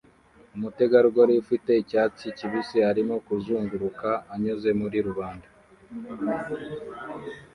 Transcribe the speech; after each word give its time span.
Umutegarugori 0.55 1.33
ufite 1.43 1.71
icyatsi 1.81 2.25
kibisi 2.37 2.77
arimo 2.91 3.15
kuzunguruka 3.25 4.09
anyuze 4.33 4.69
muri 4.79 4.97
rubanda 5.07 5.47